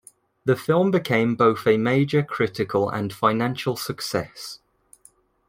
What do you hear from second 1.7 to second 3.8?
major critical and financial